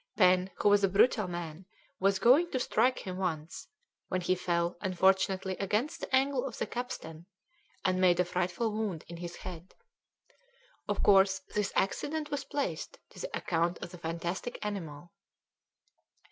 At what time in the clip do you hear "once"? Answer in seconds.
3.17-3.67